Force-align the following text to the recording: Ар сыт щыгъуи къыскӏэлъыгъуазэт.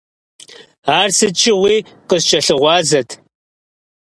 Ар 0.97 1.09
сыт 1.17 1.35
щыгъуи 1.41 1.77
къыскӏэлъыгъуазэт. 2.09 3.09